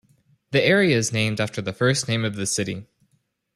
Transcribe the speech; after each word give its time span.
The 0.49 0.63
area 0.65 0.97
is 0.97 1.13
named 1.13 1.39
after 1.39 1.61
the 1.61 1.73
first 1.73 2.07
name 2.07 2.25
of 2.25 2.35
the 2.35 2.47
city. 2.47 2.87